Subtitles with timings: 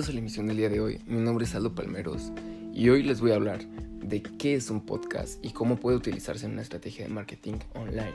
[0.00, 0.98] Bienvenidos a la emisión del día de hoy.
[1.06, 2.32] Mi nombre es Aldo Palmeros
[2.72, 3.60] y hoy les voy a hablar
[4.02, 8.14] de qué es un podcast y cómo puede utilizarse en una estrategia de marketing online.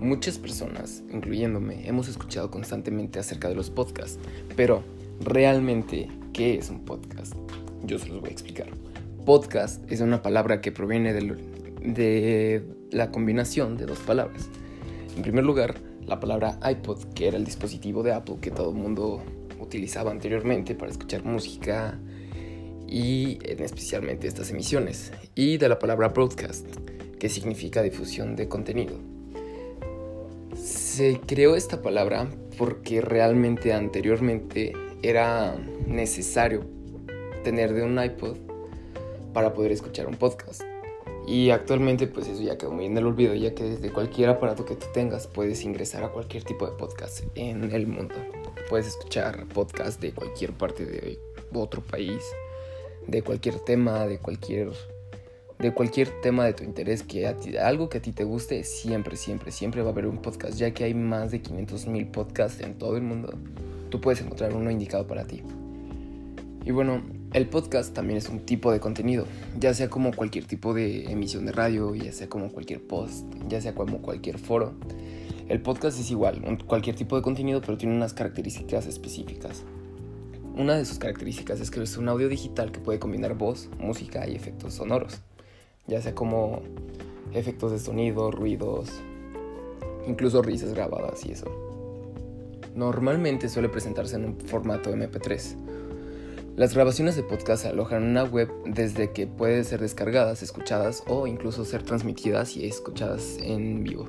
[0.00, 4.18] Muchas personas, incluyéndome, hemos escuchado constantemente acerca de los podcasts,
[4.56, 4.82] pero
[5.20, 7.34] realmente, ¿qué es un podcast?
[7.84, 8.68] Yo se los voy a explicar.
[9.26, 11.36] Podcast es una palabra que proviene de,
[11.82, 14.48] de la combinación de dos palabras.
[15.14, 15.74] En primer lugar,
[16.06, 19.22] la palabra iPod, que era el dispositivo de Apple que todo el mundo
[19.68, 22.00] utilizaba anteriormente para escuchar música
[22.86, 26.66] y en especialmente estas emisiones, y de la palabra broadcast,
[27.18, 28.96] que significa difusión de contenido.
[30.56, 35.54] Se creó esta palabra porque realmente anteriormente era
[35.86, 36.64] necesario
[37.44, 38.38] tener de un iPod
[39.34, 40.62] para poder escuchar un podcast.
[41.26, 44.64] Y actualmente pues eso ya quedó muy en el olvido, ya que desde cualquier aparato
[44.64, 48.14] que tú tengas puedes ingresar a cualquier tipo de podcast en el mundo.
[48.68, 51.18] Puedes escuchar podcast de cualquier parte de
[51.54, 52.22] otro país,
[53.06, 54.72] de cualquier tema, de cualquier
[55.58, 59.50] de cualquier tema de tu interés, que algo que a ti te guste, siempre, siempre,
[59.50, 62.78] siempre va a haber un podcast, ya que hay más de 500 mil podcasts en
[62.78, 63.36] todo el mundo.
[63.90, 65.42] Tú puedes encontrar uno indicado para ti.
[66.64, 69.26] Y bueno, el podcast también es un tipo de contenido,
[69.58, 73.60] ya sea como cualquier tipo de emisión de radio, ya sea como cualquier post, ya
[73.60, 74.74] sea como cualquier foro.
[75.48, 79.64] El podcast es igual, cualquier tipo de contenido, pero tiene unas características específicas.
[80.54, 84.28] Una de sus características es que es un audio digital que puede combinar voz, música
[84.28, 85.20] y efectos sonoros,
[85.86, 86.62] ya sea como
[87.32, 88.90] efectos de sonido, ruidos,
[90.06, 91.46] incluso risas grabadas y eso.
[92.74, 95.56] Normalmente suele presentarse en un formato MP3
[96.58, 101.04] las grabaciones de podcast se alojan en una web desde que pueden ser descargadas, escuchadas
[101.06, 104.08] o incluso ser transmitidas y escuchadas en vivo.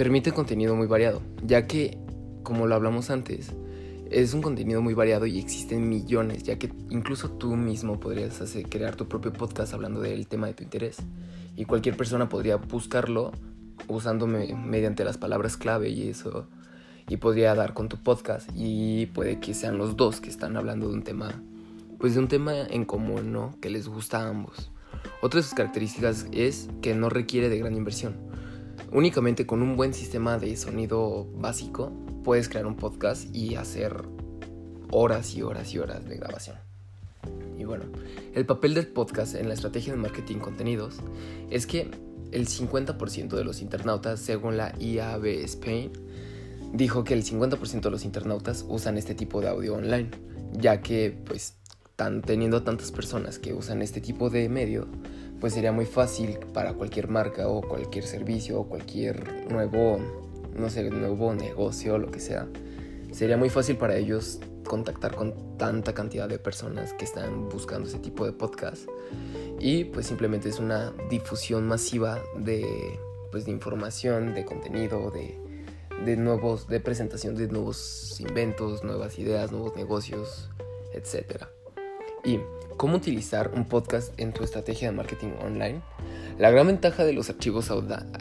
[0.00, 1.98] Permite contenido muy variado, ya que,
[2.42, 3.52] como lo hablamos antes,
[4.10, 8.66] es un contenido muy variado y existen millones, ya que incluso tú mismo podrías hacer,
[8.70, 10.96] crear tu propio podcast hablando del tema de tu interés.
[11.54, 13.32] Y cualquier persona podría buscarlo
[13.88, 16.48] usándome mediante las palabras clave y eso
[17.06, 20.88] y podría dar con tu podcast y puede que sean los dos que están hablando
[20.88, 21.42] de un tema,
[21.98, 23.54] pues de un tema en común, ¿no?
[23.60, 24.70] Que les gusta a ambos.
[25.20, 28.29] Otra de sus características es que no requiere de gran inversión.
[28.92, 31.92] Únicamente con un buen sistema de sonido básico
[32.24, 34.02] puedes crear un podcast y hacer
[34.90, 36.56] horas y horas y horas de grabación.
[37.58, 37.84] Y bueno,
[38.34, 40.96] el papel del podcast en la estrategia de marketing contenidos
[41.50, 41.90] es que
[42.32, 45.92] el 50% de los internautas, según la IAB Spain,
[46.72, 50.10] dijo que el 50% de los internautas usan este tipo de audio online,
[50.52, 51.59] ya que pues
[52.00, 54.86] tan, teniendo tantas personas que usan este tipo de medio,
[55.38, 59.98] pues sería muy fácil para cualquier marca o cualquier servicio o cualquier nuevo,
[60.56, 62.48] no sé, nuevo negocio lo que sea.
[63.12, 67.98] Sería muy fácil para ellos contactar con tanta cantidad de personas que están buscando ese
[67.98, 68.88] tipo de podcast.
[69.58, 72.98] Y pues simplemente es una difusión masiva de,
[73.30, 75.38] pues, de información, de contenido, de,
[76.02, 80.48] de nuevos, de presentación de nuevos inventos, nuevas ideas, nuevos negocios,
[80.94, 81.59] etc.
[82.24, 82.40] Y
[82.76, 85.82] cómo utilizar un podcast en tu estrategia de marketing online.
[86.38, 87.70] La gran ventaja de los archivos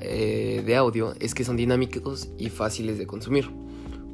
[0.00, 3.50] eh, de audio es que son dinámicos y fáciles de consumir,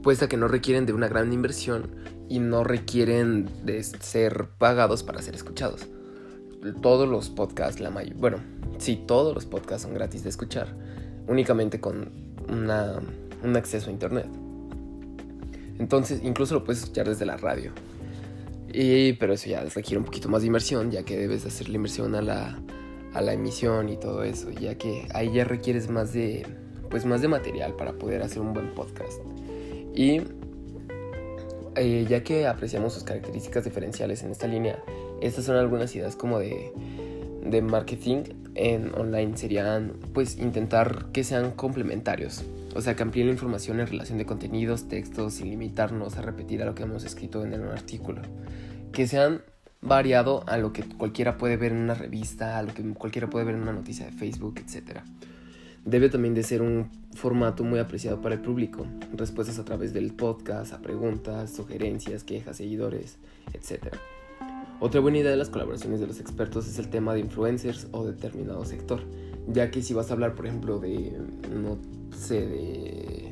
[0.02, 1.90] puesto que no requieren de una gran inversión
[2.28, 5.86] y no requieren de ser pagados para ser escuchados.
[6.82, 8.38] Todos los podcasts, la bueno,
[8.78, 10.74] sí, todos los podcasts son gratis de escuchar,
[11.26, 12.10] únicamente con
[12.48, 13.00] una
[13.44, 14.26] un acceso a internet.
[15.78, 17.72] Entonces, incluso lo puedes escuchar desde la radio.
[18.76, 21.76] Y, pero eso ya requiere un poquito más de inversión, ya que debes hacer la
[21.76, 22.60] inversión a la,
[23.12, 26.44] a la emisión y todo eso, ya que ahí ya requieres más de,
[26.90, 29.20] pues más de material para poder hacer un buen podcast.
[29.94, 30.22] Y
[31.76, 34.82] eh, ya que apreciamos sus características diferenciales en esta línea,
[35.20, 36.72] estas son algunas ideas como de,
[37.44, 38.24] de marketing
[38.56, 43.86] en online serían pues intentar que sean complementarios o sea, que amplíe la información en
[43.86, 47.62] relación de contenidos, textos, sin limitarnos a repetir a lo que hemos escrito en el
[47.68, 48.20] artículo.
[48.94, 49.42] Que sean
[49.82, 53.44] variado a lo que cualquiera puede ver en una revista, a lo que cualquiera puede
[53.44, 55.00] ver en una noticia de Facebook, etc.
[55.84, 60.14] Debe también de ser un formato muy apreciado para el público, respuestas a través del
[60.14, 63.18] podcast, a preguntas, sugerencias, quejas, seguidores,
[63.52, 63.94] etc.
[64.80, 68.04] Otra buena idea de las colaboraciones de los expertos es el tema de influencers o
[68.04, 69.02] determinado sector,
[69.48, 71.12] ya que si vas a hablar, por ejemplo, de,
[71.52, 71.78] no
[72.16, 73.28] sé, de,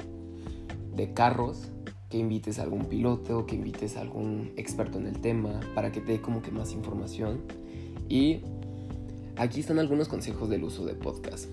[0.95, 1.72] de carros,
[2.13, 6.03] que invites a algún piloto, que invites a algún experto en el tema, para que
[6.03, 7.41] te dé como que más información.
[8.11, 8.41] Y
[9.37, 11.49] aquí están algunos consejos del uso de podcast.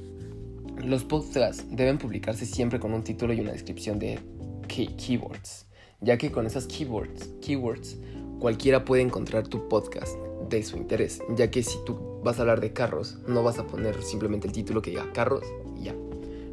[0.83, 4.19] Los podcasts deben publicarse siempre con un título y una descripción de
[4.67, 5.65] keywords,
[6.01, 7.97] ya que con esas keywords, keywords
[8.41, 10.17] cualquiera puede encontrar tu podcast
[10.49, 13.65] de su interés, ya que si tú vas a hablar de carros, no vas a
[13.65, 15.45] poner simplemente el título que diga carros
[15.79, 15.95] y ya.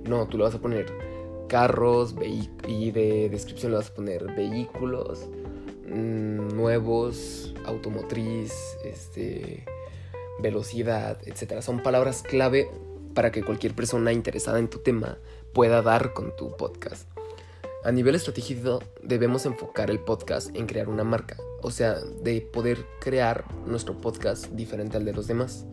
[0.09, 1.16] No, tú le vas a poner
[1.49, 2.15] carros
[2.69, 5.29] y de descripción le vas a poner vehículos
[5.89, 8.53] mm, nuevos, automotriz,
[8.85, 9.65] este,
[10.41, 11.61] velocidad, etc.
[11.63, 12.69] Son palabras clave
[13.15, 15.19] para que cualquier persona interesada en tu tema
[15.53, 17.09] pueda dar con tu podcast.
[17.85, 22.85] A nivel estratégico debemos enfocar el podcast en crear una marca, o sea, de poder
[23.01, 25.67] crear nuestro podcast diferente al de los demás,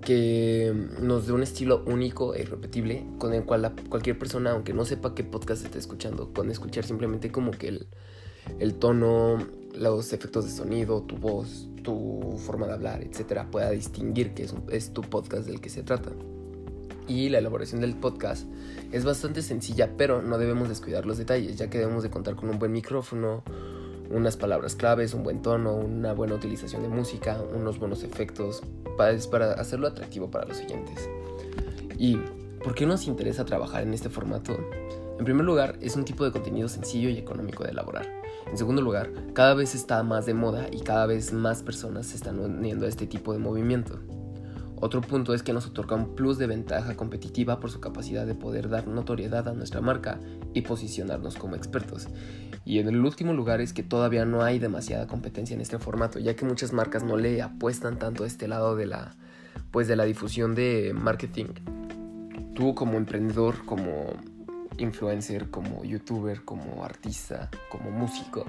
[0.00, 4.84] que nos dé un estilo único e irrepetible con el cual cualquier persona, aunque no
[4.84, 7.86] sepa qué podcast está escuchando, con escuchar simplemente como que el,
[8.58, 9.38] el tono,
[9.74, 14.54] los efectos de sonido, tu voz, tu forma de hablar, etcétera, pueda distinguir que es,
[14.70, 16.10] es tu podcast del que se trata.
[17.06, 18.46] Y la elaboración del podcast
[18.92, 22.50] es bastante sencilla, pero no debemos descuidar los detalles, ya que debemos de contar con
[22.50, 23.42] un buen micrófono,
[24.10, 28.62] unas palabras claves, un buen tono, una buena utilización de música, unos buenos efectos,
[28.96, 31.08] para, para hacerlo atractivo para los oyentes.
[31.98, 32.16] ¿Y
[32.62, 34.56] por qué nos interesa trabajar en este formato?
[35.18, 38.06] En primer lugar, es un tipo de contenido sencillo y económico de elaborar.
[38.50, 42.16] En segundo lugar, cada vez está más de moda y cada vez más personas se
[42.16, 43.98] están uniendo a este tipo de movimiento.
[44.80, 48.34] Otro punto es que nos otorga un plus de ventaja competitiva por su capacidad de
[48.34, 50.20] poder dar notoriedad a nuestra marca
[50.54, 52.08] y posicionarnos como expertos.
[52.64, 56.18] Y en el último lugar es que todavía no hay demasiada competencia en este formato,
[56.18, 59.16] ya que muchas marcas no le apuestan tanto a este lado de la
[59.70, 61.46] pues de la difusión de marketing.
[62.54, 64.12] Tú como emprendedor, como
[64.78, 68.44] influencer, como youtuber, como artista, como músico,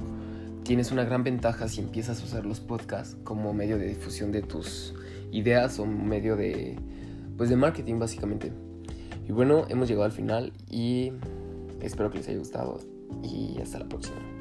[0.64, 4.42] tienes una gran ventaja si empiezas a usar los podcasts como medio de difusión de
[4.42, 4.94] tus
[5.32, 6.78] ideas o medio de,
[7.38, 8.52] pues de marketing básicamente.
[9.28, 11.12] Y bueno, hemos llegado al final y
[11.82, 12.80] espero que les haya gustado
[13.24, 14.39] y hasta la próxima.